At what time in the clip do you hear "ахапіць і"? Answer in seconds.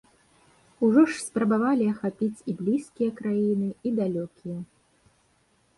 1.93-2.57